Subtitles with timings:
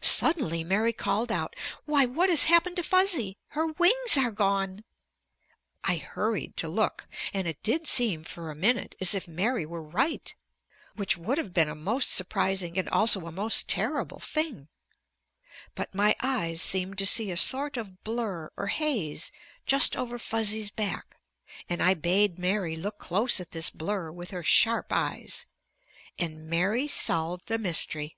[0.00, 3.36] Suddenly Mary called out: "Why, what has happened to Fuzzy?
[3.48, 4.84] Her wings are gone!"
[5.82, 7.08] I hurried to look.
[7.34, 10.32] And it did seem, for a minute, as if Mary were right.
[10.94, 14.68] Which would have been a most surprising and also a most terrible thing.
[15.74, 19.32] But my eyes seemed to see a sort of blur or haze
[19.66, 21.16] just over Fuzzy's back,
[21.68, 25.46] and I bade Mary look close at this blur with her sharp eyes.
[26.20, 28.16] And Mary solved the mystery.